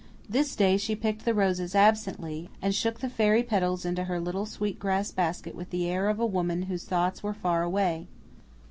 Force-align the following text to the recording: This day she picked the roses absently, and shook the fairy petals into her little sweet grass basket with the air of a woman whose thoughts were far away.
This 0.27 0.55
day 0.55 0.77
she 0.77 0.95
picked 0.95 1.25
the 1.25 1.33
roses 1.35 1.75
absently, 1.75 2.49
and 2.59 2.73
shook 2.73 3.01
the 3.01 3.07
fairy 3.07 3.43
petals 3.43 3.85
into 3.85 4.05
her 4.05 4.19
little 4.19 4.47
sweet 4.47 4.79
grass 4.79 5.11
basket 5.11 5.53
with 5.53 5.69
the 5.69 5.87
air 5.87 6.09
of 6.09 6.19
a 6.19 6.25
woman 6.25 6.63
whose 6.63 6.85
thoughts 6.85 7.21
were 7.21 7.35
far 7.35 7.61
away. 7.61 8.07